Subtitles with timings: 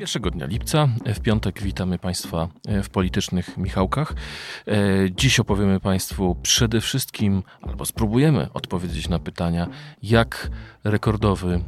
[0.00, 2.48] 1 dnia lipca, w piątek witamy Państwa
[2.82, 4.14] w politycznych Michałkach.
[4.66, 4.74] E,
[5.10, 9.66] dziś opowiemy Państwu przede wszystkim, albo spróbujemy odpowiedzieć na pytania,
[10.02, 10.50] jak
[10.84, 11.60] rekordowy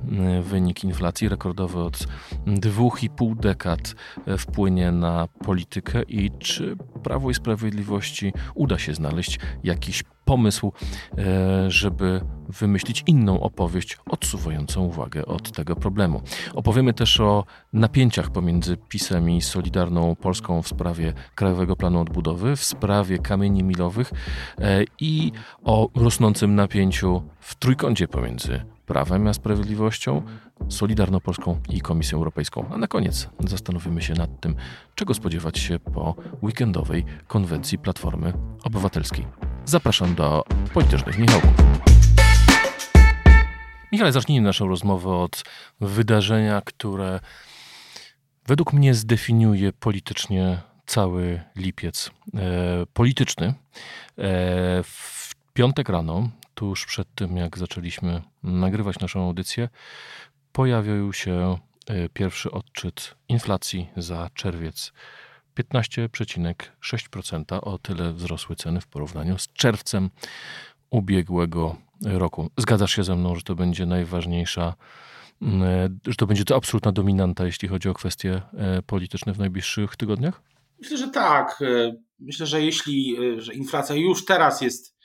[0.43, 2.07] wynik inflacji, rekordowy od
[2.47, 3.95] dwóch i pół dekad
[4.27, 10.73] e, wpłynie na politykę i czy Prawo i Sprawiedliwości uda się znaleźć jakiś pomysł,
[11.19, 16.23] e, żeby wymyślić inną opowieść odsuwającą uwagę od tego problemu.
[16.55, 22.65] Opowiemy też o napięciach pomiędzy PiSem i Solidarną Polską w sprawie Krajowego Planu Odbudowy, w
[22.65, 24.13] sprawie kamieni milowych
[24.59, 25.33] e, i
[25.65, 30.23] o rosnącym napięciu w trójkącie pomiędzy Prawem a Sprawiedliwością,
[30.69, 32.65] Solidarną Polską i Komisją Europejską.
[32.71, 34.55] A na koniec zastanowimy się nad tym,
[34.95, 38.33] czego spodziewać się po weekendowej konwencji Platformy
[38.65, 39.52] Obywatelskiej.
[39.65, 41.51] Zapraszam do politycznych Michałków.
[43.93, 45.45] Michale, zacznijmy naszą rozmowę od
[45.81, 47.21] wydarzenia, które
[48.47, 52.41] według mnie zdefiniuje politycznie cały lipiec e,
[52.93, 53.47] polityczny.
[53.47, 53.55] E,
[54.83, 59.69] w piątek rano, tuż przed tym jak zaczęliśmy nagrywać naszą audycję,
[60.53, 64.93] pojawił się e, pierwszy odczyt inflacji za czerwiec
[65.59, 67.59] 15,6%.
[67.63, 70.11] O tyle wzrosły ceny w porównaniu z czerwcem
[70.91, 72.51] ubiegłego roku.
[72.57, 74.75] Zgadzasz się ze mną, że to będzie najważniejsza,
[75.43, 79.97] mm, że to będzie to absolutna dominanta, jeśli chodzi o kwestie e, polityczne w najbliższych
[79.97, 80.43] tygodniach?
[80.81, 81.63] Myślę, że tak.
[81.63, 84.97] E, myślę, że jeśli e, że inflacja już teraz jest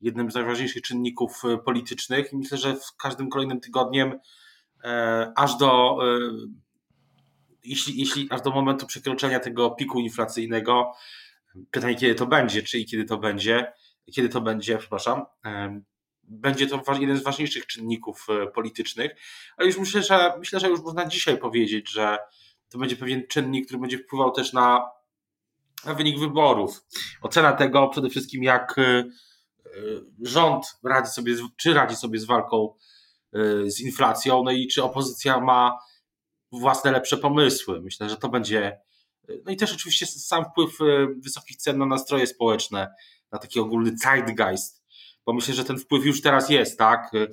[0.00, 4.18] jednym z najważniejszych czynników politycznych, myślę, że w każdym kolejnym tygodniem
[5.36, 5.98] aż do
[7.64, 10.92] jeśli, jeśli aż do momentu przekroczenia tego piku inflacyjnego,
[11.70, 13.72] pytanie kiedy to będzie, czyli kiedy to będzie,
[14.14, 15.24] kiedy to będzie, przepraszam,
[16.28, 19.12] będzie to jeden z ważniejszych czynników e, politycznych,
[19.56, 22.18] ale już myślę, że myślę, że już można dzisiaj powiedzieć, że
[22.68, 24.90] to będzie pewien czynnik, który będzie wpływał też na,
[25.84, 26.84] na wynik wyborów.
[27.22, 29.04] Ocena tego przede wszystkim, jak e, e,
[30.22, 32.74] rząd radzi sobie, czy radzi sobie z walką
[33.66, 35.78] z inflacją, no i czy opozycja ma
[36.60, 37.80] własne lepsze pomysły.
[37.80, 38.80] Myślę, że to będzie.
[39.44, 42.94] No i też oczywiście sam wpływ e, wysokich cen na nastroje społeczne,
[43.32, 44.84] na taki ogólny zeitgeist,
[45.26, 47.14] bo myślę, że ten wpływ już teraz jest, tak?
[47.14, 47.26] E,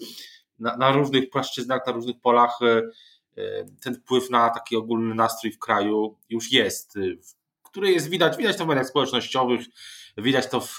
[0.59, 2.81] na, na różnych płaszczyznach, na różnych polach e,
[3.81, 6.97] ten wpływ na taki ogólny nastrój w kraju już jest,
[7.63, 9.61] który jest widać, widać to w mediach społecznościowych,
[10.17, 10.77] widać to w,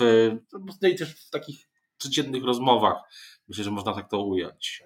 [0.82, 2.96] no i też w takich codziennych rozmowach.
[3.48, 4.82] Myślę, że można tak to ująć.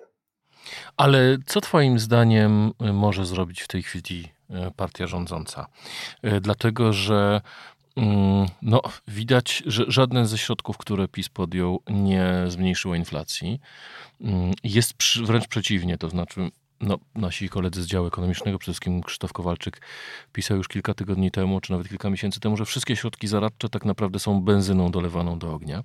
[0.97, 5.67] Ale co Twoim zdaniem y, może zrobić w tej chwili y, partia rządząca?
[6.25, 7.41] Y, dlatego, że
[7.97, 13.61] mm, no, widać, że żadne ze środków, które PiS podjął, nie zmniejszyło inflacji.
[14.21, 14.95] Mm, jest
[15.25, 16.51] wręcz przeciwnie, to znaczy
[16.81, 19.81] no, nasi koledzy z działu ekonomicznego, przede wszystkim Krzysztof Kowalczyk,
[20.33, 23.85] pisał już kilka tygodni temu, czy nawet kilka miesięcy temu, że wszystkie środki zaradcze tak
[23.85, 25.83] naprawdę są benzyną dolewaną do ognia.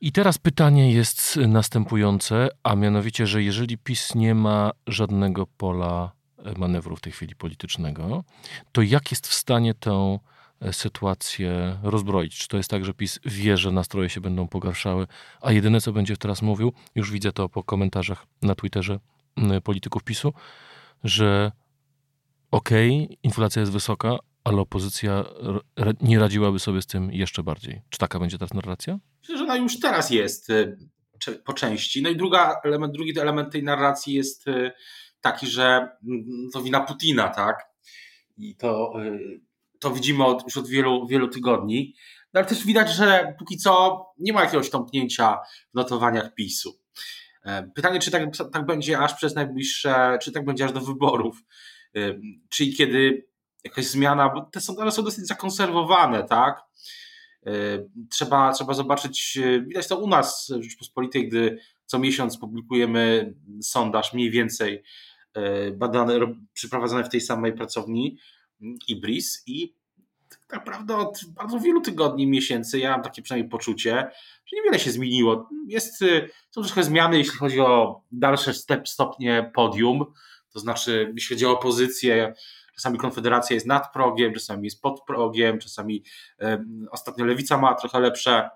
[0.00, 6.12] I teraz pytanie jest następujące, a mianowicie, że jeżeli PiS nie ma żadnego pola
[6.56, 8.24] manewru w tej chwili politycznego,
[8.72, 10.18] to jak jest w stanie tę
[10.60, 12.38] e, sytuację rozbroić?
[12.38, 15.06] Czy to jest tak, że PiS wie, że nastroje się będą pogarszały,
[15.40, 18.98] a jedyne, co będzie teraz mówił, już widzę to po komentarzach na Twitterze
[19.64, 20.32] polityków PiSu,
[21.04, 21.52] że
[22.50, 25.24] okej, okay, inflacja jest wysoka, ale opozycja
[26.00, 27.82] nie radziłaby sobie z tym jeszcze bardziej.
[27.90, 28.98] Czy taka będzie teraz narracja?
[29.28, 30.76] Myślę, że ona już teraz jest y,
[31.44, 32.02] po części.
[32.02, 34.72] No i druga element, drugi element tej narracji jest y,
[35.20, 37.66] taki, że mm, to wina Putina, tak?
[38.36, 39.40] I to, y,
[39.78, 41.94] to widzimy od, już od wielu, wielu tygodni.
[42.34, 45.38] No ale też widać, że póki co nie ma jakiegoś tąpnięcia
[45.70, 46.78] w notowaniach PiSu.
[47.44, 48.22] E, pytanie, czy tak,
[48.52, 51.42] tak będzie aż przez najbliższe, czy tak będzie aż do wyborów,
[52.48, 53.28] czyli kiedy
[53.64, 56.62] jakaś zmiana, bo te sondaże są dosyć zakonserwowane, tak?
[57.46, 57.50] E,
[58.10, 64.14] trzeba, trzeba zobaczyć, e, widać to u nas w Rzeczpospolitej, gdy co miesiąc publikujemy sondaż
[64.14, 64.82] mniej więcej
[65.34, 66.20] e, badany,
[66.52, 68.18] przeprowadzony w tej samej pracowni
[68.62, 69.74] mm, IBRIS i
[70.28, 74.10] tak naprawdę od bardzo wielu tygodni, miesięcy ja mam takie przynajmniej poczucie,
[74.46, 75.48] że niewiele się zmieniło.
[75.66, 76.04] Jest,
[76.50, 80.04] są trochę zmiany, jeśli chodzi o dalsze step, stopnie podium,
[80.52, 82.34] to znaczy jeśli chodzi o opozycję,
[82.78, 86.04] Czasami Konfederacja jest nad progiem, czasami jest pod progiem, czasami
[86.90, 88.50] ostatnio Lewica ma trochę lepsze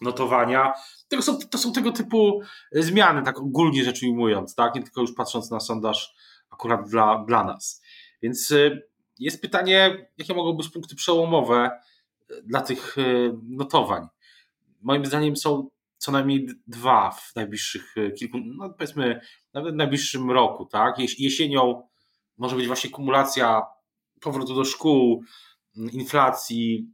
[0.00, 0.72] notowania.
[1.08, 2.40] To są, to są tego typu
[2.72, 4.74] zmiany, tak ogólnie rzecz ujmując, tak?
[4.74, 6.14] nie tylko już patrząc na sondaż
[6.50, 7.82] akurat dla, dla nas.
[8.22, 8.82] Więc y,
[9.18, 11.70] jest pytanie, jakie mogą być punkty przełomowe
[12.44, 12.96] dla tych
[13.48, 14.06] notowań.
[14.80, 19.20] Moim zdaniem są co najmniej dwa w najbliższych kilku, no powiedzmy,
[19.54, 20.98] nawet w najbliższym roku, tak?
[21.18, 21.88] Jesienią
[22.36, 23.62] może być właśnie kumulacja
[24.20, 25.24] powrotu do szkół,
[25.92, 26.92] inflacji,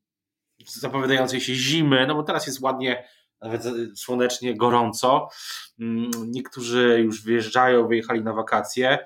[0.66, 3.08] zapowiadającej się zimy, no bo teraz jest ładnie,
[3.40, 3.62] nawet
[3.94, 5.28] słonecznie, gorąco.
[5.80, 8.98] Mm, niektórzy już wyjeżdżają, wyjechali na wakacje.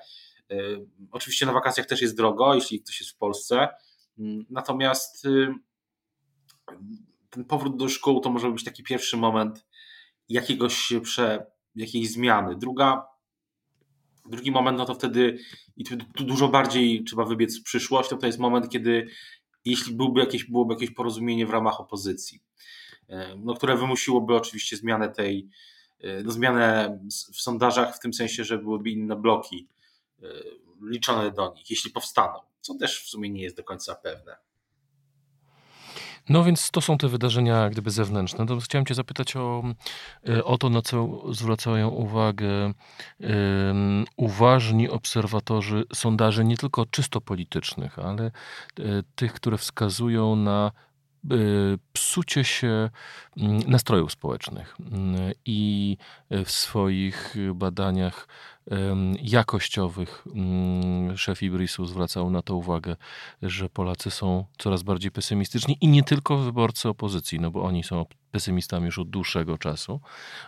[0.51, 3.67] Y, oczywiście na wakacjach też jest drogo, jeśli ktoś jest w Polsce.
[4.19, 5.53] Mm, natomiast y,
[7.29, 9.65] ten powrót do szkół to może być taki pierwszy moment
[10.29, 11.45] jakiegoś prze,
[11.75, 12.55] jakiejś zmiany.
[12.55, 13.07] Druga,
[14.29, 15.39] drugi moment, no to wtedy
[15.77, 19.07] i tu, dużo bardziej trzeba wybiec w przyszłość, to, to jest moment, kiedy
[19.65, 22.39] jeśli byłby jakieś, byłoby jakieś porozumienie w ramach opozycji,
[23.09, 25.49] e, no, które wymusiłoby oczywiście zmianę tej,
[25.99, 26.99] e, no, zmianę
[27.33, 29.67] w sondażach w tym sensie, że byłyby inne bloki
[30.23, 30.27] e,
[30.81, 34.44] liczone do nich, jeśli powstaną, co też w sumie nie jest do końca pewne.
[36.29, 38.45] No więc to są te wydarzenia gdyby zewnętrzne.
[38.45, 39.63] To chciałem cię zapytać o,
[40.29, 42.73] e, o to, na co zwracają uwagę
[43.19, 48.31] um, uważni obserwatorzy sondaży, nie tylko czysto politycznych, ale
[48.79, 50.71] um, tych, które wskazują na
[51.31, 52.89] Y, psucie się
[53.37, 54.75] mm, nastrojów społecznych.
[54.79, 55.97] Mm, I
[56.45, 58.27] w swoich badaniach
[59.21, 62.95] jakościowych mm, szef Ibrisu zwracał na to uwagę,
[63.41, 68.05] że Polacy są coraz bardziej pesymistyczni i nie tylko wyborcy opozycji, no bo oni są
[68.31, 70.01] pesymistami już od dłuższego czasu,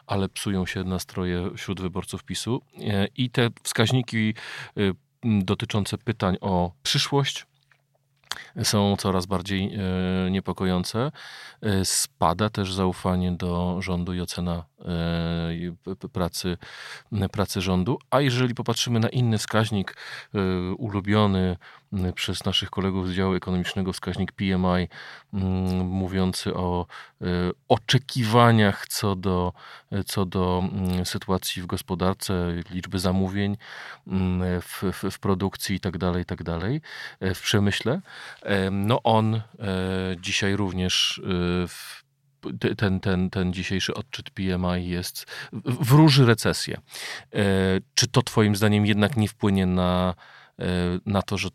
[0.08, 4.34] ale psują się nastroje wśród wyborców PiSu e, i te wskaźniki
[4.78, 4.94] y,
[5.24, 7.46] dotyczące pytań o przyszłość,
[8.64, 11.12] są coraz bardziej e, niepokojące.
[11.62, 14.66] E, spada też zaufanie do rządu i ocena
[16.12, 16.58] pracy,
[17.32, 18.00] pracy rządu.
[18.12, 19.96] A jeżeli popatrzymy na inny wskaźnik
[20.78, 21.58] ulubiony
[22.16, 24.88] przez naszych kolegów z działu ekonomicznego, wskaźnik PMI,
[25.84, 26.86] mówiący o
[27.68, 29.54] oczekiwaniach co do,
[30.06, 30.64] co do
[31.04, 33.58] sytuacji w gospodarce, liczby zamówień
[34.62, 38.02] w, w, w produkcji itd., tak itd., tak w przemyśle,
[38.72, 39.42] no on e,
[40.20, 41.22] dzisiaj również
[41.64, 42.07] e,
[42.78, 45.26] ten, ten, ten dzisiejszy odczyt PMI jest,
[45.64, 46.82] wróży recesję.
[47.34, 47.44] E,
[47.94, 50.16] czy to Twoim zdaniem jednak nie wpłynie na,
[51.06, 51.50] na to, że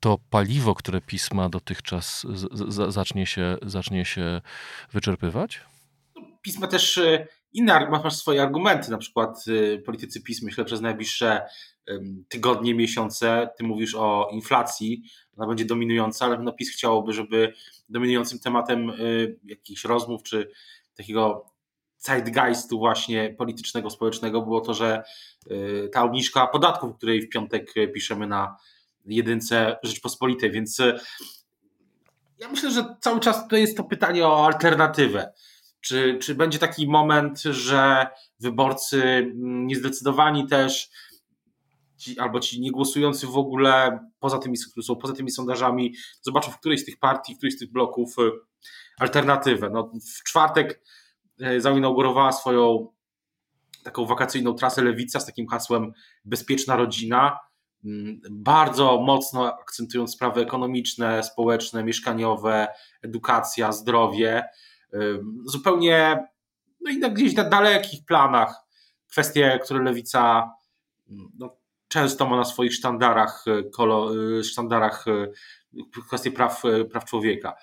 [0.00, 4.40] to paliwo, które pisma dotychczas z, z, zacznie, się, zacznie się
[4.92, 5.60] wyczerpywać?
[6.42, 7.00] Pisma też
[7.52, 9.44] inne, masz swoje argumenty, na przykład
[9.86, 11.42] politycy PiS myślę przez najbliższe
[12.28, 15.02] tygodnie, miesiące, ty mówisz o inflacji,
[15.36, 17.52] ona będzie dominująca, ale no PiS chciałoby, żeby
[17.88, 20.50] dominującym tematem y, jakichś rozmów czy
[20.96, 21.50] takiego
[21.98, 25.02] zeitgeistu właśnie politycznego, społecznego było to, że
[25.50, 28.56] y, ta obniżka podatków, o której w piątek piszemy na
[29.06, 30.98] jedynce Rzeczpospolitej, więc y,
[32.38, 35.32] ja myślę, że cały czas to jest to pytanie o alternatywę.
[35.80, 38.06] Czy, czy będzie taki moment, że
[38.40, 40.90] wyborcy mm, niezdecydowani też
[41.96, 46.80] ci, albo ci niegłosujący w ogóle poza tymi, są poza tymi sondażami, zobaczą w którejś
[46.80, 48.30] z tych partii, w którejś z tych bloków y,
[48.98, 49.70] alternatywę.
[49.70, 50.82] No, w czwartek
[51.42, 52.92] y, zainaugurowała swoją
[53.84, 55.92] taką wakacyjną trasę Lewica z takim hasłem
[56.24, 57.38] Bezpieczna rodzina,
[57.84, 62.68] mm, bardzo mocno akcentując sprawy ekonomiczne, społeczne, mieszkaniowe,
[63.02, 64.44] edukacja, zdrowie.
[64.94, 66.26] Y, zupełnie,
[66.80, 68.66] no i gdzieś na dalekich planach
[69.10, 70.50] kwestie, które Lewica
[71.10, 71.56] mm, no,
[71.88, 75.26] często ma na swoich sztandarach, e, kolo, e, sztandarach e,
[76.08, 77.54] kwestie praw, praw człowieka.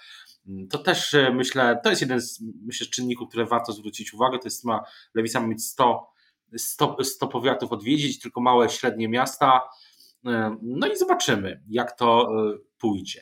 [0.48, 4.39] Mm, to też myślę, to jest jeden z myślę, czynników, które warto zwrócić uwagę.
[4.39, 6.08] To jest ma Lewica ma mieć 100,
[6.58, 9.62] 100, 100 powiatów odwiedzić, tylko małe, średnie miasta.
[10.62, 12.30] No i zobaczymy, jak to
[12.84, 13.22] pójdzie.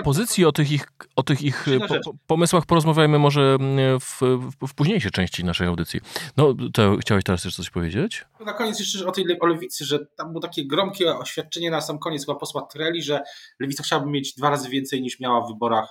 [0.00, 1.66] Opozycji o tych ich, o tych ich
[2.04, 6.00] po, pomysłach porozmawiajmy może mm, w, w, w, późniejszej części naszej audycji.
[6.36, 8.24] No, to chciałeś teraz jeszcze coś powiedzieć?
[8.46, 11.98] Na koniec jeszcze o tej o lewicy, że tam było takie gromkie oświadczenie na sam
[11.98, 13.22] koniec chyba posła Treli, że
[13.60, 15.88] lewica chciałaby mieć dwa razy więcej niż miała w wyborach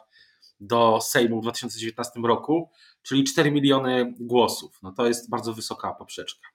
[0.59, 2.69] do Sejmu w 2019 roku,
[3.01, 4.79] czyli 4 miliony głosów.
[4.83, 6.47] No to jest bardzo wysoka poprzeczka.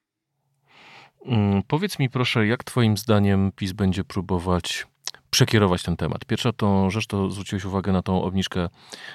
[1.27, 4.87] Hmm, powiedz mi proszę, jak twoim zdaniem PiS będzie próbować
[5.31, 6.25] przekierować ten temat.
[6.25, 8.69] Pierwsza tą rzecz to zwróciłeś uwagę na tą obniżkę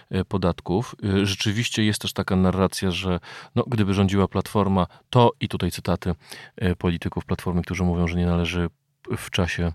[0.09, 0.95] e, podatków.
[1.03, 3.19] E, rzeczywiście jest też taka narracja, że
[3.55, 6.15] no, gdyby rządziła Platforma, to i tutaj cytaty
[6.55, 8.69] e, polityków Platformy, którzy mówią, że nie należy
[9.17, 9.71] w czasie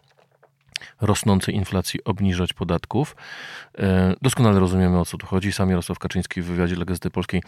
[1.00, 3.16] rosnącej inflacji obniżać podatków.
[3.78, 5.52] E, doskonale rozumiemy o co tu chodzi.
[5.52, 7.42] Sam Jarosław Kaczyński w wywiadzie dla Gazety Polskiej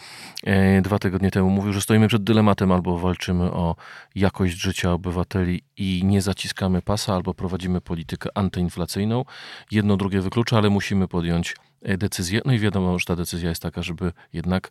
[0.45, 3.77] e, dwa tygodnie temu mówił, że stoimy przed dylematem albo walczymy o
[4.15, 9.25] jakość życia obywateli i nie zaciskamy pasa, albo prowadzimy politykę antyinflacyjną.
[9.71, 12.41] Jedno drugie wyklucza, ale musimy podjąć e, decyzję.
[12.45, 14.71] No i wiadomo, że ta decyzja jest taka, żeby jednak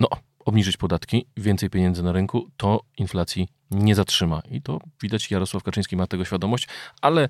[0.00, 0.08] no,
[0.44, 4.42] obniżyć podatki, więcej pieniędzy na rynku, to inflacji nie zatrzyma.
[4.50, 6.68] I to widać, Jarosław Kaczyński ma tego świadomość,
[7.00, 7.28] ale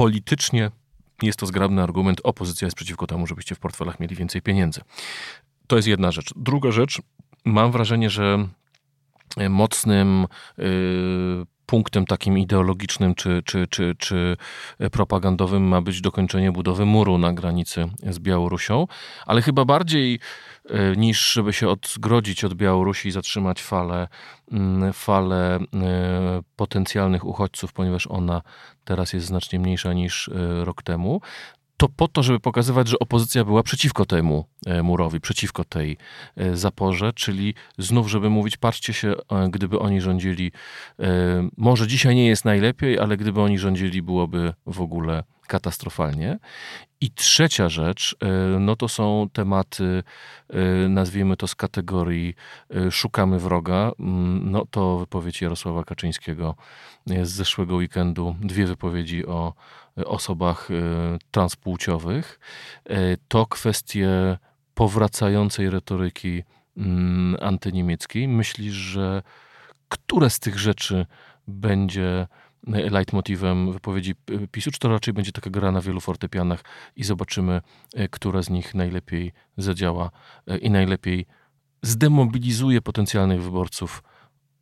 [0.00, 0.70] politycznie
[1.22, 2.20] jest to zgrabny argument.
[2.24, 4.80] Opozycja jest przeciwko temu, żebyście w portfelach mieli więcej pieniędzy.
[5.66, 6.32] To jest jedna rzecz.
[6.36, 7.02] Druga rzecz,
[7.44, 8.48] mam wrażenie, że
[9.50, 10.26] mocnym
[10.58, 10.66] yy,
[11.70, 14.36] punktem takim ideologicznym czy, czy, czy, czy
[14.92, 18.86] propagandowym ma być dokończenie budowy muru na granicy z Białorusią,
[19.26, 20.20] ale chyba bardziej
[20.70, 24.08] e, niż żeby się odgrodzić od Białorusi i zatrzymać falę,
[24.52, 28.42] mm, falę e, potencjalnych uchodźców, ponieważ ona
[28.84, 31.20] teraz jest znacznie mniejsza niż e, rok temu,
[31.80, 35.96] to po to, żeby pokazywać, że opozycja była przeciwko temu e, murowi, przeciwko tej
[36.36, 40.52] e, zaporze, czyli znów, żeby mówić, patrzcie się, e, gdyby oni rządzili,
[41.56, 46.38] może dzisiaj nie jest najlepiej, ale gdyby oni rządzili, byłoby w ogóle katastrofalnie.
[47.00, 48.16] I trzecia rzecz,
[48.60, 50.02] no to są tematy,
[50.88, 52.34] nazwijmy to z kategorii
[52.90, 53.92] szukamy wroga.
[54.00, 56.54] Mm, no to wypowiedź Jarosława Kaczyńskiego
[57.06, 59.54] z zeszłego weekendu, dwie wypowiedzi o
[59.96, 60.68] osobach
[61.30, 62.40] transpłciowych,
[63.28, 64.08] to kwestie
[64.74, 66.42] powracającej retoryki
[66.76, 68.28] mm, antyniemieckiej.
[68.28, 69.22] Myślisz, że
[69.88, 71.06] które z tych rzeczy
[71.48, 72.26] będzie
[72.66, 74.14] leitmotivem wypowiedzi
[74.52, 76.64] PiSu, czy to raczej będzie taka gra na wielu fortepianach
[76.96, 77.60] i zobaczymy,
[77.98, 80.10] y, która z nich najlepiej zadziała
[80.60, 81.26] i najlepiej
[81.82, 84.02] zdemobilizuje potencjalnych wyborców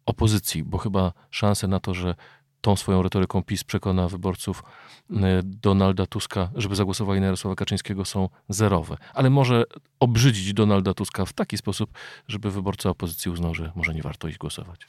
[0.07, 2.15] opozycji, bo chyba szanse na to, że
[2.61, 4.63] tą swoją retoryką PiS przekona wyborców
[5.11, 8.97] e, Donalda Tuska, żeby zagłosowali na Jarosława Kaczyńskiego są zerowe.
[9.15, 9.65] Ale może
[10.01, 11.91] obrzydzić Donalda Tuska w taki sposób,
[12.29, 14.81] żeby wyborca opozycji uznał, że może nie warto iść głosować.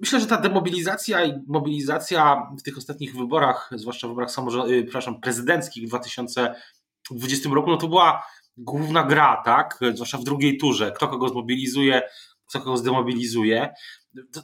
[0.00, 5.20] Myślę, że ta demobilizacja i mobilizacja w tych ostatnich wyborach, zwłaszcza w wyborach samorządowych, przepraszam,
[5.20, 8.22] prezydenckich w 2020 roku, no to była
[8.56, 9.78] główna gra, tak?
[9.94, 10.92] Zwłaszcza w drugiej turze.
[10.92, 12.02] Kto kogo zmobilizuje,
[12.46, 13.74] kto kogo zdemobilizuje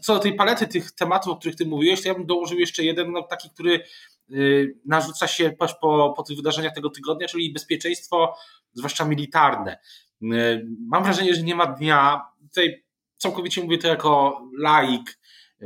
[0.00, 2.84] co do tej palety tych tematów, o których ty mówiłeś, to ja bym dołożył jeszcze
[2.84, 3.84] jeden, no, taki, który
[4.30, 8.37] y, narzuca się po, po tych wydarzeniach tego tygodnia, czyli bezpieczeństwo,
[8.73, 9.78] zwłaszcza militarne.
[10.23, 12.84] Y, mam wrażenie, że nie ma dnia, tutaj
[13.16, 15.18] całkowicie mówię to jako laik,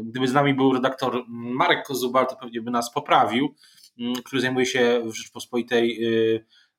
[0.02, 3.54] gdyby z nami był redaktor Marek Kozubal, to pewnie by nas poprawił,
[3.98, 6.00] y, który zajmuje się w Rzeczpospolitej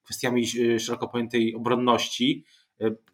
[0.04, 0.48] kwestiami
[0.80, 2.46] szeroko pojętej obronności,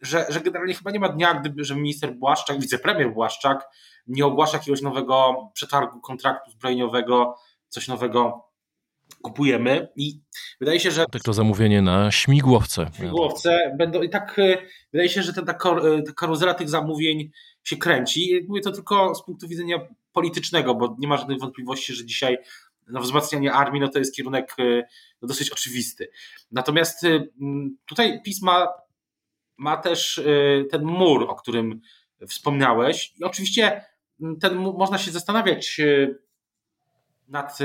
[0.02, 3.70] że, że generalnie chyba nie ma dnia, gdyby, że minister Błaszczak, wicepremier Błaszczak
[4.08, 7.36] nie ogłasza jakiegoś nowego przetargu kontraktu zbrojeniowego,
[7.70, 8.46] coś nowego
[9.22, 10.20] kupujemy i
[10.60, 11.06] wydaje się, że...
[11.12, 12.90] Tak to zamówienie na śmigłowce.
[12.96, 14.42] Śmigłowce będą i tak
[14.94, 15.54] wydaje się, że ta, ta
[16.16, 17.32] karuzela tych zamówień
[17.66, 18.46] się kręci.
[18.48, 19.80] Mówię to tylko z punktu widzenia
[20.14, 22.38] politycznego, bo nie ma żadnych wątpliwości, że dzisiaj
[22.88, 24.84] no, wzmacnianie armii no, to jest kierunek e,
[25.22, 26.10] no, dosyć oczywisty.
[26.52, 27.26] Natomiast e,
[27.86, 28.42] tutaj PiS
[29.58, 30.22] ma, też
[30.72, 31.82] ten mur, o którym
[32.28, 33.86] wspomniałeś i oczywiście
[34.40, 35.82] ten, można się zastanawiać
[37.28, 37.58] nad,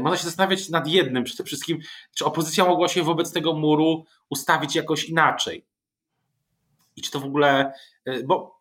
[0.00, 1.78] można się zastanawiać nad jednym przede wszystkim,
[2.14, 5.66] czy opozycja mogła się wobec tego muru ustawić jakoś inaczej.
[6.96, 7.72] I czy to w ogóle,
[8.24, 8.59] bo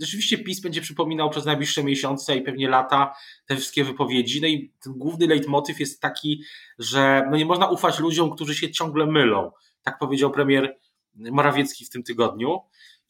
[0.00, 3.14] rzeczywiście PiS będzie przypominał przez najbliższe miesiące i pewnie lata
[3.46, 4.40] te wszystkie wypowiedzi.
[4.40, 6.42] No i ten główny leitmotyw jest taki,
[6.78, 9.52] że no nie można ufać ludziom, którzy się ciągle mylą.
[9.82, 10.78] Tak powiedział premier
[11.14, 12.60] Morawiecki w tym tygodniu.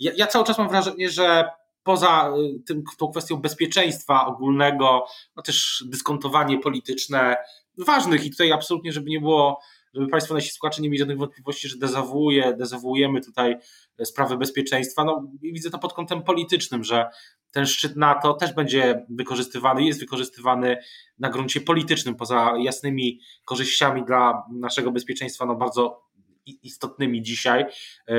[0.00, 1.50] Ja, ja cały czas mam wrażenie, że
[1.82, 7.36] poza y, tym, tą kwestią bezpieczeństwa ogólnego, no też dyskontowanie polityczne
[7.78, 9.60] ważnych i tutaj absolutnie, żeby nie było,
[9.94, 13.56] żeby Państwo nasi słuchacze nie mieli żadnych wątpliwości, że dezawuuje, dezawuujemy tutaj
[14.04, 15.04] sprawy bezpieczeństwa.
[15.04, 17.06] No, widzę to pod kątem politycznym, że
[17.50, 20.76] ten szczyt NATO też będzie wykorzystywany, jest wykorzystywany
[21.18, 26.08] na gruncie politycznym, poza jasnymi korzyściami dla naszego bezpieczeństwa, no bardzo
[26.62, 27.64] istotnymi dzisiaj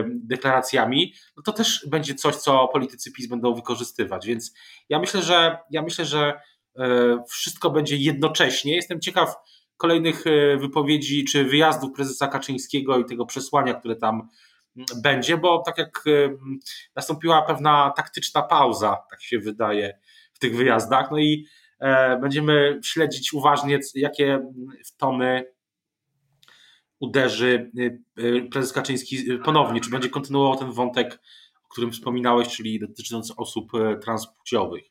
[0.06, 4.28] deklaracjami, no to też będzie coś, co politycy PiS będą wykorzystywać.
[4.28, 4.54] Więc
[4.90, 6.42] ja myślę, że ja myślę, że
[6.80, 8.76] e, wszystko będzie jednocześnie.
[8.76, 9.36] Jestem ciekaw
[9.80, 14.30] kolejnych e, wypowiedzi czy wyjazdów prezesa Kaczyńskiego i tego przesłania, które tam
[15.04, 16.04] będzie, bo tak jak
[16.96, 20.00] nastąpiła pewna taktyczna pauza, tak się wydaje,
[20.34, 21.46] w tych wyjazdach, no i
[21.80, 24.40] e, będziemy śledzić uważnie, jakie
[24.98, 25.46] tomy
[27.00, 31.20] uderzy y, y, prezes Kaczyński y, ponownie, czy będzie kontynuował ten wątek,
[31.66, 33.72] o którym wspominałeś, czyli dotyczący osób
[34.04, 34.84] transpłciowych.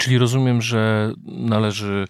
[0.00, 2.04] Czyli rozumiem, że należy,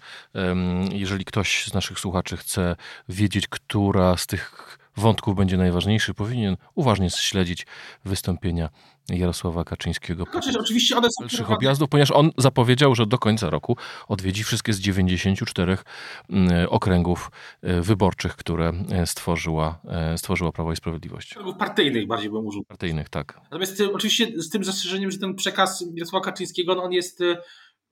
[0.91, 2.75] jeżeli ktoś z naszych słuchaczy chce
[3.09, 7.67] wiedzieć, która z tych wątków będzie najważniejszy, powinien uważnie śledzić
[8.05, 8.69] wystąpienia
[9.09, 13.77] Jarosława Kaczyńskiego znaczy, oczywiście one są dalszych objazdów, ponieważ on zapowiedział, że do końca roku
[14.07, 15.77] odwiedzi wszystkie z 94
[16.29, 17.31] mm, okręgów
[17.61, 21.35] e, wyborczych, które e, stworzyła, e, stworzyła Prawo i Sprawiedliwość.
[21.59, 22.63] Partyjnych bardziej bym użył.
[22.63, 23.39] Partyjnych, tak.
[23.43, 27.23] Natomiast oczywiście z tym zastrzeżeniem, że ten przekaz Jarosława Kaczyńskiego, no on jest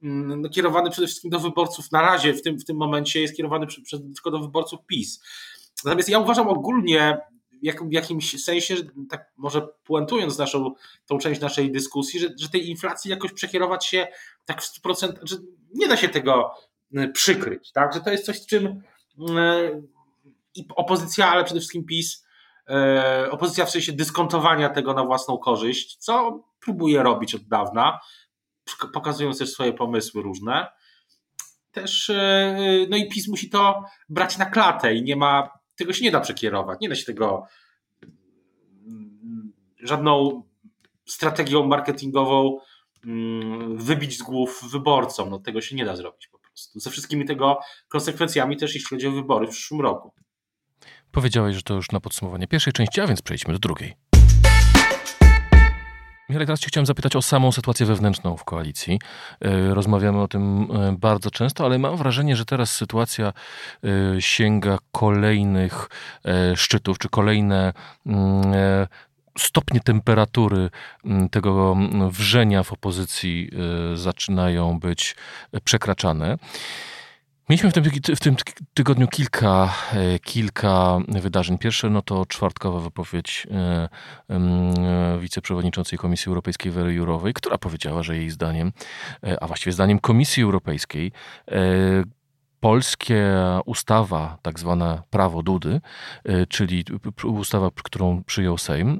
[0.01, 3.67] no, kierowany przede wszystkim do wyborców, na razie w tym, w tym momencie jest kierowany
[3.67, 5.23] przy, przy, tylko do wyborców PiS.
[5.85, 7.17] Natomiast ja uważam ogólnie,
[7.81, 8.75] w jakimś sensie,
[9.09, 10.73] tak może puentując naszą,
[11.05, 14.07] tą część naszej dyskusji, że, że tej inflacji jakoś przekierować się
[14.45, 15.35] tak w 100%, że
[15.73, 16.51] nie da się tego
[16.95, 17.93] e, przykryć, tak?
[17.93, 18.83] że to jest coś, z czym
[19.37, 19.81] e,
[20.55, 22.25] i opozycja, ale przede wszystkim PiS,
[22.69, 27.99] e, opozycja w sensie dyskontowania tego na własną korzyść, co próbuje robić od dawna,
[28.93, 30.67] pokazując też swoje pomysły różne.
[31.71, 32.11] Też,
[32.89, 36.19] no i PiS musi to brać na klatę i nie ma tego się nie da
[36.19, 36.79] przekierować.
[36.81, 37.47] Nie da się tego
[38.87, 40.43] mm, żadną
[41.05, 42.59] strategią marketingową
[43.05, 45.29] mm, wybić z głów wyborcom.
[45.29, 46.79] No, tego się nie da zrobić po prostu.
[46.79, 50.13] Ze wszystkimi tego konsekwencjami też, jeśli chodzi o wybory w przyszłym roku.
[51.11, 54.08] Powiedziałeś, że to już na podsumowanie pierwszej części, a więc przejdźmy do drugiej.
[56.29, 58.99] Michał, teraz chciałem zapytać o samą sytuację wewnętrzną w koalicji.
[59.41, 63.33] E, rozmawiamy o tym e, bardzo często, ale mam wrażenie, że teraz sytuacja
[63.83, 65.89] e, sięga kolejnych
[66.55, 67.73] szczytów, czy kolejne
[68.05, 68.43] mm,
[69.37, 70.69] stopnie temperatury
[71.05, 73.49] mm, tego mm, wrzenia w opozycji
[73.95, 75.15] zaczynają być
[75.63, 76.37] przekraczane.
[77.49, 77.83] Mieliśmy w tym,
[78.15, 78.35] w tym
[78.73, 81.57] tygodniu kilka, e, kilka wydarzeń.
[81.57, 83.89] Pierwsze no to czwartkowa wypowiedź e,
[84.29, 88.71] e, wiceprzewodniczącej Komisji Europejskiej Wery Jurowej, która powiedziała, że jej zdaniem,
[89.41, 91.11] a właściwie zdaniem Komisji Europejskiej,
[92.59, 93.25] polskie
[93.65, 95.81] ustawa, tak zwana prawo Dudy,
[96.49, 96.85] czyli
[97.23, 98.99] ustawa, którą przyjął Sejm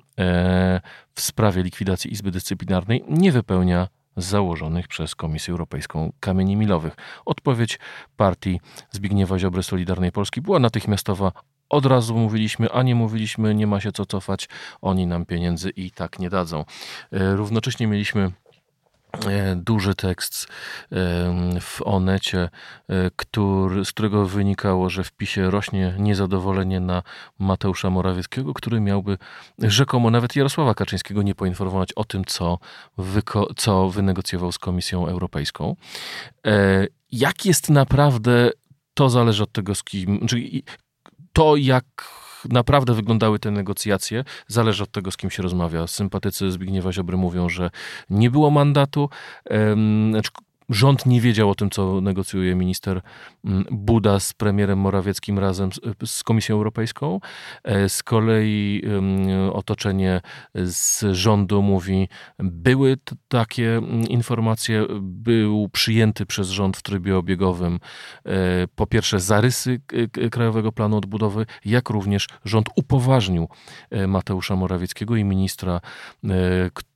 [1.16, 3.88] w sprawie likwidacji Izby Dyscyplinarnej, nie wypełnia
[4.22, 6.96] założonych przez Komisję Europejską kamieni milowych.
[7.26, 7.80] Odpowiedź
[8.18, 8.60] partii
[8.92, 11.32] Zbigniewa Ziobry Solidarnej Polski była natychmiastowa.
[11.70, 14.50] Od razu mówiliśmy, a nie mówiliśmy, nie ma się co cofać,
[14.82, 16.66] oni nam pieniędzy i tak nie dadzą.
[17.12, 18.32] E, równocześnie mieliśmy
[19.56, 20.48] duży tekst
[21.62, 22.50] w Onecie,
[22.90, 27.04] e, który, z którego wynikało, że w PiSie rośnie niezadowolenie na
[27.40, 29.18] Mateusza Morawieckiego, który miałby
[29.60, 32.60] rzekomo nawet Jarosława Kaczyńskiego nie poinformować o tym, co,
[32.98, 35.76] wyko- co wynegocjował z Komisją Europejską.
[36.48, 38.52] E, jak jest naprawdę,
[38.94, 40.64] to zależy od tego, z kim, czyli
[41.34, 41.86] to jak
[42.46, 45.88] naprawdę wyglądały te negocjacje, zależy od tego, z kim się rozmawia.
[45.88, 47.70] Sympatycy Zbigniewa Ziobry mówią, że
[48.10, 49.10] nie było mandatu.
[50.70, 53.02] Rząd nie wiedział o tym, co negocjuje minister
[53.46, 57.20] mm, Buda z premierem Morawieckim razem z, z Komisją Europejską.
[57.64, 58.84] E, z kolei
[59.54, 60.22] otoczenie
[60.56, 62.08] z rządu mówi,
[62.40, 67.80] były takie mm, informacje, był przyjęty przez rząd w trybie obiegowym
[68.26, 68.30] e,
[68.76, 69.82] po pierwsze zarysy
[70.32, 73.48] Krajowego Planu Odbudowy, jak również rząd upoważnił
[73.90, 75.82] e, Mateusza Morawieckiego i ministra,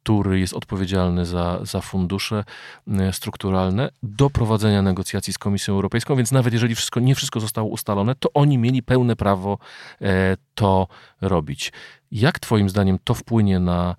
[0.04, 2.44] który jest odpowiedzialny za, za fundusze
[2.88, 7.70] e, strukturalne, do prowadzenia negocjacji z Komisją Europejską, więc nawet jeżeli wszystko, nie wszystko zostało
[7.70, 9.58] ustalone, to oni mieli pełne prawo
[10.02, 10.88] e, to
[11.22, 11.74] robić.
[12.12, 13.96] Jak Twoim zdaniem to wpłynie na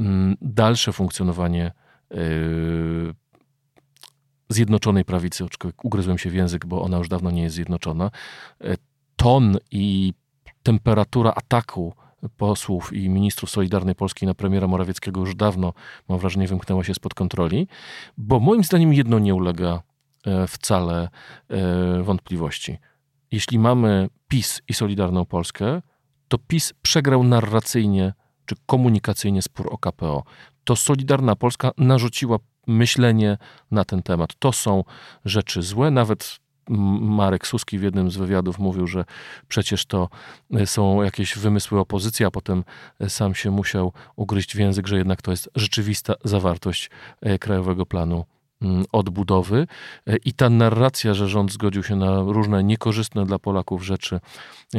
[0.00, 1.72] mm, dalsze funkcjonowanie
[2.10, 2.16] e,
[4.48, 5.44] Zjednoczonej Prawicy,
[5.82, 8.10] ugryzłem się w język, bo ona już dawno nie jest zjednoczona,
[9.16, 10.12] ton i
[10.62, 11.94] temperatura ataku
[12.36, 15.72] posłów i ministrów Solidarnej Polski na premiera Morawieckiego już dawno,
[16.08, 17.68] mam wrażenie, wymknęła się spod kontroli,
[18.18, 19.82] bo moim zdaniem jedno nie ulega
[20.26, 21.08] e, wcale
[21.48, 22.78] e, wątpliwości.
[23.32, 25.82] Jeśli mamy PiS i Solidarną Polskę,
[26.28, 28.12] to PiS przegrał narracyjnie
[28.46, 30.22] czy komunikacyjnie spór o KPO.
[30.64, 33.38] To Solidarna Polska narzuciła myślenie
[33.70, 34.34] na ten temat.
[34.38, 34.84] To są
[35.24, 39.04] rzeczy złe, nawet Marek Suski w jednym z wywiadów mówił, że
[39.48, 40.08] przecież to
[40.54, 42.64] e, są jakieś wymysły opozycji, a potem
[43.00, 47.86] e, sam się musiał ugryźć w język, że jednak to jest rzeczywista zawartość e, Krajowego
[47.86, 48.24] Planu
[48.92, 49.66] odbudowy
[50.24, 54.20] i ta narracja, że rząd zgodził się na różne niekorzystne dla Polaków rzeczy,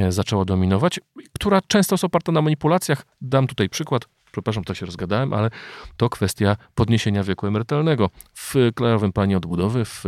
[0.10, 1.00] zaczęła dominować,
[1.34, 3.06] która często jest oparta na manipulacjach.
[3.22, 4.06] Dam tutaj przykład.
[4.32, 5.50] Przepraszam, to się rozgadałem, ale
[5.98, 8.10] to kwestia podniesienia wieku emerytalnego.
[8.34, 10.04] W Krajowym Planie Odbudowy, w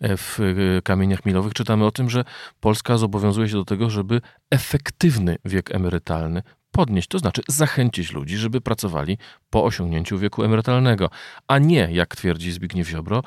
[0.00, 2.24] w e, kamieniach milowych czytamy o tym, że
[2.60, 6.42] Polska zobowiązuje się do tego, żeby efektywny wiek emerytalny
[6.76, 9.18] podnieść, to znaczy zachęcić ludzi, żeby pracowali
[9.50, 11.10] po osiągnięciu wieku emerytalnego,
[11.48, 13.22] a nie, jak twierdzi Zbigniew Ziobro,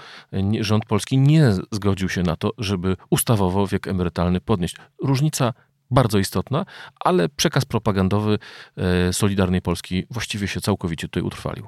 [0.60, 4.75] rząd polski nie zgodził się na to, żeby ustawowo wiek emerytalny podnieść.
[5.04, 5.54] Różnica
[5.91, 6.65] bardzo istotna,
[6.99, 8.39] ale przekaz propagandowy
[8.78, 11.67] e, Solidarnej Polski właściwie się całkowicie tutaj utrwalił.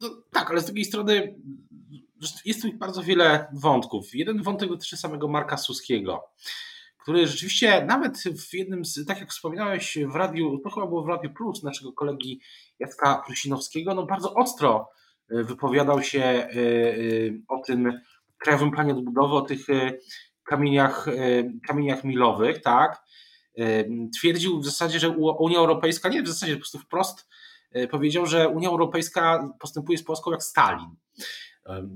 [0.00, 1.34] No, tak, ale z drugiej strony
[2.44, 4.14] jest tu bardzo wiele wątków.
[4.14, 6.24] Jeden wątek dotyczy samego Marka Suskiego,
[7.02, 11.08] który rzeczywiście nawet w jednym z, tak jak wspominałeś w radiu, to chyba było w
[11.08, 12.40] Radiu Plus naszego kolegi
[12.78, 14.90] Jacka Prusinowskiego, no bardzo ostro
[15.30, 16.48] e, wypowiadał się e,
[17.48, 18.00] o tym
[18.38, 19.66] Krajowym Planie Odbudowy, o tych
[20.44, 21.06] kamieniach,
[21.66, 23.02] kamieniach milowych, tak?
[24.18, 27.28] twierdził w zasadzie, że Unia Europejska, nie w zasadzie po prostu wprost
[27.72, 30.96] e, powiedział, że Unia Europejska postępuje z Polską jak Stalin.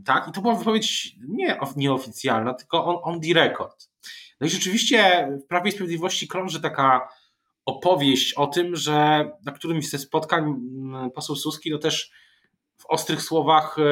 [0.05, 0.29] Tak?
[0.29, 3.91] I to była wypowiedź nie nieoficjalna, tylko on, on the record.
[4.41, 7.09] No i rzeczywiście w Prawie i Sprawiedliwości krąży taka
[7.65, 10.55] opowieść o tym, że na którymś ze spotkań
[11.15, 12.11] poseł Suski no też
[12.77, 13.85] w ostrych słowach e,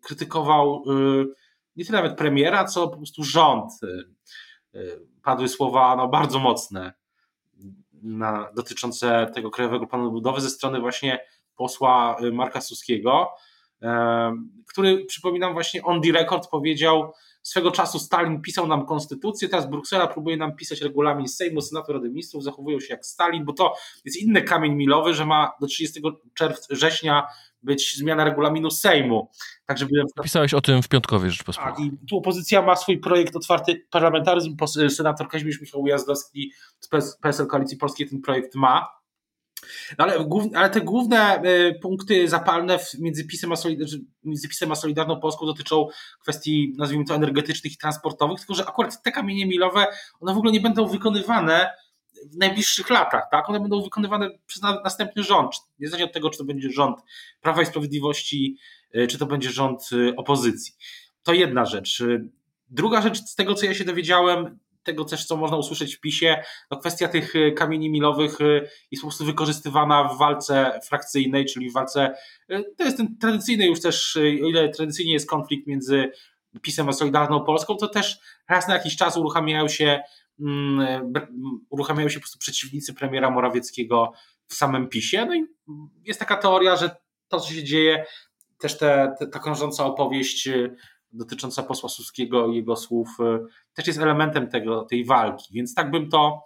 [0.00, 1.24] krytykował e,
[1.76, 3.72] nie tyle nawet premiera, co po prostu rząd
[5.22, 6.92] padły słowa no, bardzo mocne
[8.02, 11.24] na, dotyczące tego Krajowego Planu Budowy ze strony właśnie
[11.56, 13.28] posła Marka Suskiego,
[14.68, 20.06] który, przypominam, właśnie on the record powiedział, swego czasu Stalin pisał nam konstytucję, teraz Bruksela
[20.06, 24.18] próbuje nam pisać regulamin Sejmu, Senatu, Rady Ministrów, zachowują się jak Stalin, bo to jest
[24.18, 26.02] inny kamień milowy, że ma do 30
[26.34, 27.26] czerwca, września
[27.62, 29.30] być zmiana regulaminu Sejmu.
[29.66, 29.92] Tak, żeby...
[30.22, 31.90] Pisałeś o tym w Piątkowie Rzeczpospolitej.
[31.90, 34.56] Tak, i tu opozycja ma swój projekt otwarty parlamentaryzm,
[34.88, 36.88] senator Kazimierz Michał Ujazdowski z
[37.22, 38.86] PSL Koalicji Polskiej ten projekt ma.
[39.98, 43.54] No ale, ale, te główne y, punkty zapalne między pisem, a
[44.24, 45.88] między pisem a Solidarną Polską dotyczą
[46.22, 49.86] kwestii, nazwijmy to, energetycznych i transportowych, tylko że akurat te kamienie milowe,
[50.20, 51.70] one w ogóle nie będą wykonywane
[52.32, 53.48] w najbliższych latach, tak?
[53.48, 56.98] One będą wykonywane przez następny rząd, niezależnie od tego, czy to będzie rząd
[57.40, 58.56] Prawa i Sprawiedliwości,
[58.96, 60.74] y, czy to będzie rząd y, opozycji.
[61.22, 62.02] To jedna rzecz.
[62.70, 66.42] Druga rzecz, z tego co ja się dowiedziałem, tego też, co można usłyszeć w PiSie,
[66.70, 68.38] no kwestia tych y, kamieni milowych
[68.90, 72.14] jest po prostu wykorzystywana w walce frakcyjnej, czyli w walce,
[72.48, 76.10] to jest ten tradycyjny już też, o ile tradycyjnie jest konflikt między
[76.62, 78.18] PiSem a Solidarną Polską, to też
[78.48, 80.00] raz na jakiś czas uruchamiają się
[80.40, 81.12] Mm,
[81.70, 84.12] uruchamiają się po prostu przeciwnicy premiera Morawieckiego
[84.46, 85.26] w samym PiSie.
[85.26, 85.46] No i
[86.04, 86.96] jest taka teoria, że
[87.28, 88.04] to, co się dzieje,
[88.58, 90.76] też te, te, ta krążąca opowieść y,
[91.14, 93.38] dotycząca posła Suskiego i jego słów y,
[93.74, 96.44] też jest elementem tego, tej walki, więc tak bym to,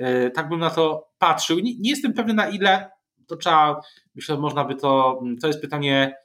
[0.00, 1.58] y, tak bym na to patrzył.
[1.58, 2.90] Nie, nie jestem pewien na ile,
[3.26, 3.80] to trzeba,
[4.14, 6.16] myślę, można by to, to jest pytanie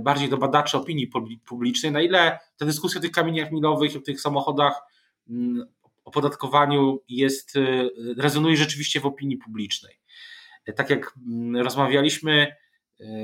[0.00, 1.10] bardziej do badaczy opinii
[1.46, 4.82] publicznej, na ile te dyskusje o tych kamieniach milowych, o tych samochodach
[6.04, 7.54] opodatkowaniu jest,
[8.16, 10.00] rezonuje rzeczywiście w opinii publicznej.
[10.76, 11.14] Tak jak
[11.54, 12.56] rozmawialiśmy,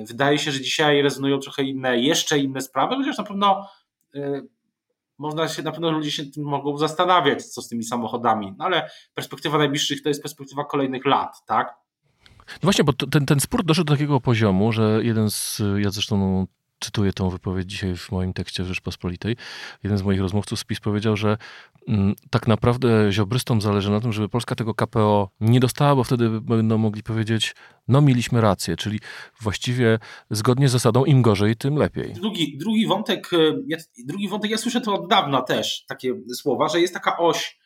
[0.09, 3.69] wydaje się, że dzisiaj rezonują trochę inne, jeszcze inne sprawy, chociaż na pewno
[5.19, 8.91] można się, na pewno ludzie się tym mogą zastanawiać, co z tymi samochodami, no ale
[9.15, 11.75] perspektywa najbliższych to jest perspektywa kolejnych lat, tak?
[12.39, 16.47] No właśnie, bo ten, ten spór doszedł do takiego poziomu, że jeden z, ja zresztą
[16.85, 19.37] cytuję tą wypowiedź dzisiaj w moim tekście w Rzeczpospolitej.
[19.83, 21.37] Jeden z moich rozmówców z PiS powiedział, że
[21.89, 26.41] mm, tak naprawdę ziobrystom zależy na tym, żeby Polska tego KPO nie dostała, bo wtedy
[26.41, 27.55] będą mogli powiedzieć,
[27.89, 29.01] no mieliśmy rację, czyli
[29.41, 29.99] właściwie
[30.31, 32.13] zgodnie z zasadą im gorzej, tym lepiej.
[32.13, 36.69] Drugi, drugi, wątek, e, ja, drugi wątek, ja słyszę to od dawna też, takie słowa,
[36.69, 37.59] że jest taka oś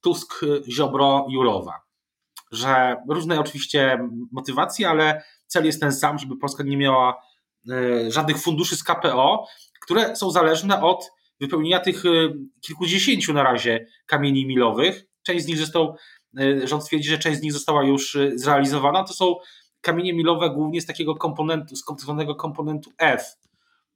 [0.00, 1.82] Tusk, Ziobro, Jurowa.
[2.52, 7.14] Że różne oczywiście motywacje, ale cel jest ten sam, żeby Polska nie miała
[8.08, 9.46] żadnych funduszy z KPO,
[9.80, 12.08] które są zależne od wypełnienia tych e,
[12.60, 15.04] kilkudziesięciu na razie kamieni milowych.
[15.22, 15.94] Część z nich zresztą,
[16.38, 19.04] e, rząd twierdzi, że część z nich została już zrealizowana.
[19.04, 19.36] To są
[19.80, 23.36] kamienie milowe głównie z takiego komponentu, z tak komponentu F.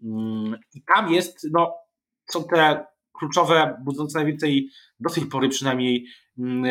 [0.02, 1.74] Mm, I tam jest, no,
[2.30, 2.84] są te
[3.18, 6.06] kluczowe, budzące najwięcej do tej pory przynajmniej
[6.38, 6.64] mm,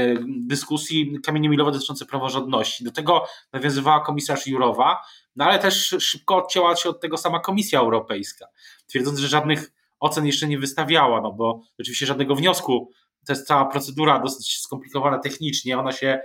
[0.48, 2.84] dyskusji kamienie milowe dotyczące praworządności.
[2.84, 4.98] Do tego nawiązywała komisarz Jurowa,
[5.36, 8.46] no ale też szybko odcięła się od tego sama Komisja Europejska,
[8.88, 12.92] twierdząc, że żadnych ocen jeszcze nie wystawiała, no bo oczywiście żadnego wniosku,
[13.28, 16.20] to jest cała procedura dosyć skomplikowana technicznie, ona się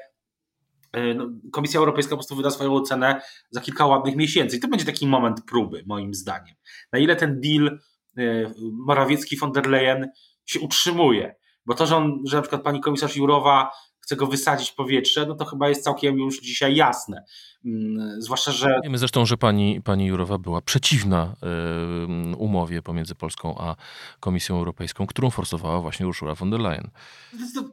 [0.97, 4.57] y, no, Komisja Europejska po prostu wyda swoją ocenę za kilka ładnych miesięcy.
[4.57, 6.55] I to będzie taki moment próby, moim zdaniem.
[6.93, 7.79] Na ile ten deal
[8.73, 10.09] Morawiecki von der Leyen
[10.45, 11.35] się utrzymuje.
[11.67, 13.71] Bo to, że, on, że na przykład pani komisarz Jurowa
[14.01, 17.25] chce go wysadzić w powietrze, no to chyba jest całkiem już dzisiaj jasne.
[17.65, 18.81] Mm, zwłaszcza, że.
[18.85, 21.35] Wiemy zresztą, że pani, pani Jurowa była przeciwna
[22.39, 23.77] umowie pomiędzy Polską a
[24.21, 26.91] Komisją Europejską, którą forsowała właśnie Ursula von der Leyen.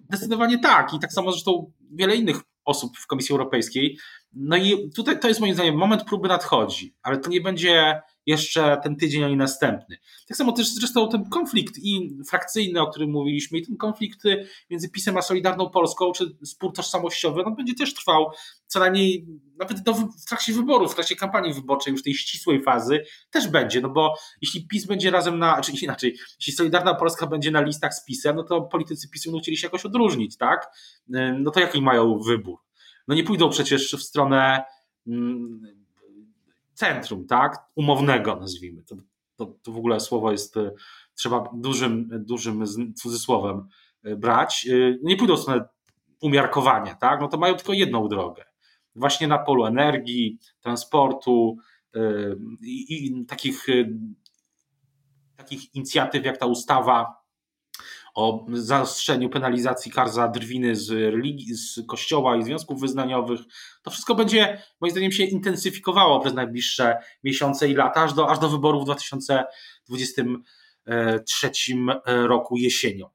[0.10, 0.94] Zdecydowanie tak.
[0.94, 3.98] I tak samo zresztą wiele innych osób w Komisji Europejskiej.
[4.34, 8.78] No i tutaj to jest moim zdaniem moment próby nadchodzi, ale to nie będzie jeszcze
[8.84, 9.98] ten tydzień ani następny.
[10.28, 14.24] Tak samo też zresztą ten konflikt i frakcyjny, o którym mówiliśmy, i ten konflikt
[14.70, 18.32] między PiSem a Solidarną Polską, czy spór tożsamościowy, on będzie też trwał
[18.68, 19.28] co najmniej
[19.58, 23.82] nawet do, w trakcie wyborów, w trakcie kampanii wyborczej, już tej ścisłej fazy, też będzie,
[23.82, 27.94] no bo jeśli PiS będzie razem na, czy inaczej, jeśli Solidarna Polska będzie na listach
[27.94, 30.68] z PiSem, no to politycy PiSu będą chcieli się jakoś odróżnić, tak?
[31.40, 32.60] No to jaki mają wybór?
[33.08, 34.64] No nie pójdą przecież w stronę
[35.08, 35.79] mm,
[36.80, 37.58] centrum, tak?
[37.76, 38.84] Umownego, nazwijmy.
[38.84, 38.96] To,
[39.36, 40.72] to, to w ogóle słowo jest, e,
[41.16, 43.68] trzeba dużym, dużym cudzysłowem
[44.04, 44.68] e, brać.
[44.72, 45.66] E, nie pójdą w stronę
[46.22, 47.22] umiarkowania, tak?
[47.22, 48.44] No to mają tylko jedną drogę.
[48.96, 51.58] Właśnie na polu energii, transportu
[52.62, 53.66] i, i takich,
[55.36, 57.19] takich inicjatyw jak ta ustawa
[58.20, 63.40] o zaostrzeniu penalizacji kar za drwiny z religii, z kościoła i związków wyznaniowych.
[63.84, 68.40] To wszystko będzie, moim zdaniem, się intensyfikowało przez najbliższe miesiące i lata, aż do, aż
[68.40, 71.52] do wyborów w 2023
[72.06, 73.10] roku jesienią.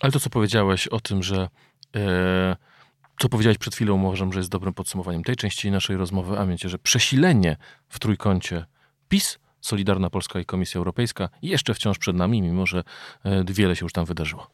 [0.00, 1.48] Ale to, co powiedziałeś o tym, że
[1.96, 2.56] e,
[3.20, 6.68] co powiedziałeś przed chwilą, uważam, że jest dobrym podsumowaniem tej części naszej rozmowy, a mianowicie,
[6.68, 7.56] że przesilenie
[7.88, 8.66] w trójkącie
[9.08, 12.84] PiS Solidarna Polska i Komisja Europejska jeszcze wciąż przed nami, mimo że
[13.24, 14.46] e, wiele się już tam wydarzyło.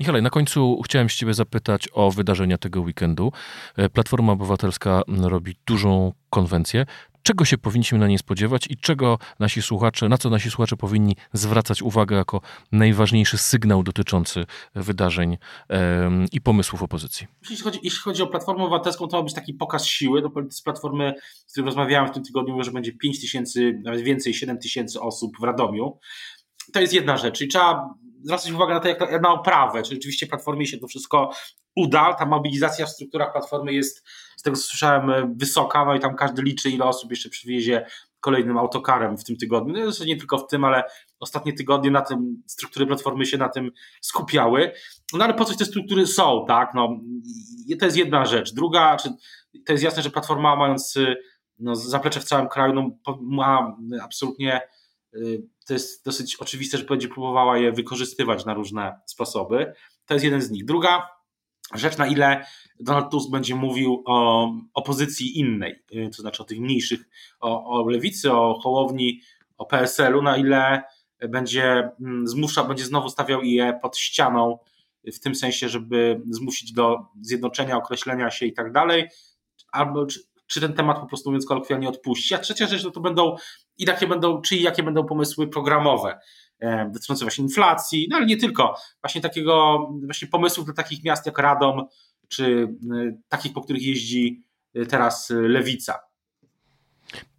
[0.00, 3.32] Michale, na końcu chciałem się Ciebie zapytać o wydarzenia tego weekendu.
[3.76, 6.86] E, Platforma Obywatelska robi dużą konwencję.
[7.22, 11.16] Czego się powinniśmy na niej spodziewać i czego nasi słuchacze, na co nasi słuchacze powinni
[11.32, 12.40] zwracać uwagę jako
[12.72, 15.38] najważniejszy sygnał dotyczący wydarzeń
[16.32, 17.26] i pomysłów opozycji?
[17.50, 20.22] Jeśli chodzi, jeśli chodzi o Platformę Obywatelską, to ma być taki pokaz siły.
[20.22, 21.14] Do z Platformy,
[21.46, 25.32] z którym rozmawiałem w tym tygodniu, że będzie 5 tysięcy, nawet więcej, 7 tysięcy osób
[25.40, 25.98] w Radomiu.
[26.72, 30.26] To jest jedna rzecz, czyli trzeba zwracać uwagę na to, jak na oprawę, czy rzeczywiście
[30.26, 31.30] Platformie się to wszystko
[31.76, 32.14] uda.
[32.14, 36.42] Ta mobilizacja w strukturach Platformy jest, z tego co słyszałem, wysoka, no i tam każdy
[36.42, 37.86] liczy, ile osób jeszcze przywiezie
[38.22, 39.74] kolejnym autokarem w tym tygodniu.
[39.74, 40.84] No nie tylko w tym, ale
[41.20, 44.72] ostatnie tygodnie na tym struktury Platformy się na tym skupiały.
[45.12, 46.70] No ale po coś te struktury są, tak?
[46.74, 47.00] No,
[47.78, 48.54] to jest jedna rzecz.
[48.54, 49.08] Druga, czy
[49.66, 50.98] to jest jasne, że Platforma mając
[51.58, 54.60] no, zaplecze w całym kraju, no, ma absolutnie
[55.14, 59.72] y, to jest dosyć oczywiste, że będzie próbowała je wykorzystywać na różne sposoby.
[60.06, 60.64] To jest jeden z nich.
[60.64, 61.08] Druga
[61.74, 62.46] rzecz, na ile
[62.80, 67.00] Donald Tusk będzie mówił o opozycji innej, y, to znaczy o tych mniejszych,
[67.40, 69.20] o, o lewicy, o Hołowni,
[69.58, 70.82] o PSL-u, na ile
[71.28, 74.58] będzie mm, zmusza, będzie znowu stawiał je pod ścianą,
[75.12, 79.08] w tym sensie, żeby zmusić do zjednoczenia, określenia się i tak dalej,
[79.72, 80.06] albo
[80.46, 82.34] czy ten temat po prostu mówiąc kolokwialnie odpuści.
[82.34, 83.36] A trzecia rzecz, no to będą
[83.78, 86.18] i jakie będą, czy jakie będą pomysły programowe
[86.92, 91.38] dotyczące właśnie inflacji, no ale nie tylko, właśnie takiego, właśnie pomysłów dla takich miast jak
[91.38, 91.86] Radom,
[92.28, 94.42] czy e, takich, po których jeździ
[94.74, 95.98] e, teraz Lewica.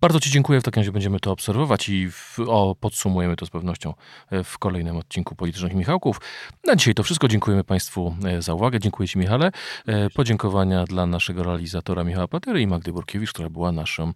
[0.01, 0.59] Bardzo Ci dziękuję.
[0.59, 3.93] W takim razie będziemy to obserwować i w, o, podsumujemy to z pewnością
[4.31, 6.21] e, w kolejnym odcinku Politycznych Michałków.
[6.65, 7.27] Na dzisiaj to wszystko.
[7.27, 8.79] Dziękujemy Państwu e, za uwagę.
[8.79, 9.51] Dziękuję Ci, Michale.
[9.87, 14.13] E, podziękowania dla naszego realizatora Michała Patery i Magdy Burkiewicz, która była naszym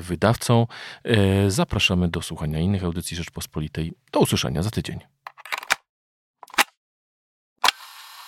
[0.00, 0.66] wydawcą.
[1.48, 3.92] Zapraszamy do słuchania innych audycji Rzeczpospolitej.
[4.12, 5.00] Do usłyszenia za tydzień.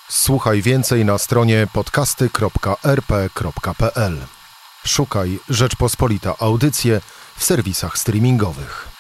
[0.09, 4.36] Słuchaj więcej na stronie podcasty.rp.pl.
[4.87, 7.01] Szukaj Rzeczpospolita Audycje
[7.37, 8.96] w serwisach streamingowych.